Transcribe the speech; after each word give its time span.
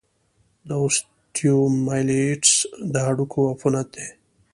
د 0.67 0.69
اوسټیومایلايټس 0.83 2.53
د 2.93 2.95
هډوکو 3.05 3.39
عفونت 3.51 3.87
دی. 3.95 4.07